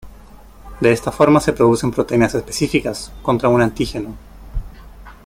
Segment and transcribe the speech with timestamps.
[0.79, 4.15] De esta forma se producen proteínas específicas contra un antígeno.